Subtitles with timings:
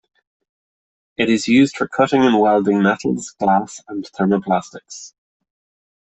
[1.15, 5.13] It is used for cutting and welding, metals, glass, and thermoplastics.